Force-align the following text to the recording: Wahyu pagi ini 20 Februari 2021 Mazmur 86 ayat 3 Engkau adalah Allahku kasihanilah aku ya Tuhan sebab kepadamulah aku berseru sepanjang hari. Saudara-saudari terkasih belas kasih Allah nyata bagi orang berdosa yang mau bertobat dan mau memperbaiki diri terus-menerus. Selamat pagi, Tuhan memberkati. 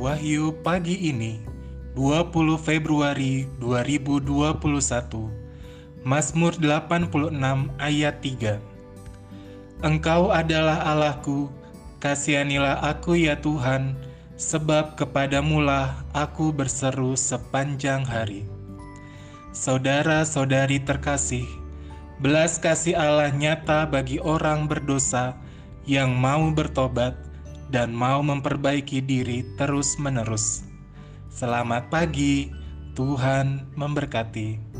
Wahyu 0.00 0.56
pagi 0.64 0.96
ini 1.12 1.44
20 1.92 2.32
Februari 2.56 3.44
2021 3.60 4.56
Mazmur 6.08 6.56
86 6.56 7.36
ayat 7.76 8.16
3 8.24 9.84
Engkau 9.84 10.32
adalah 10.32 10.88
Allahku 10.88 11.52
kasihanilah 12.00 12.80
aku 12.80 13.20
ya 13.20 13.36
Tuhan 13.44 13.92
sebab 14.40 14.96
kepadamulah 14.96 16.00
aku 16.16 16.48
berseru 16.48 17.12
sepanjang 17.12 18.00
hari. 18.00 18.48
Saudara-saudari 19.52 20.80
terkasih 20.80 21.44
belas 22.24 22.56
kasih 22.56 22.96
Allah 22.96 23.28
nyata 23.36 23.84
bagi 23.84 24.16
orang 24.16 24.64
berdosa 24.64 25.36
yang 25.84 26.16
mau 26.16 26.48
bertobat 26.56 27.20
dan 27.70 27.94
mau 27.94 28.18
memperbaiki 28.20 28.98
diri 28.98 29.46
terus-menerus. 29.54 30.66
Selamat 31.30 31.86
pagi, 31.86 32.50
Tuhan 32.98 33.70
memberkati. 33.78 34.79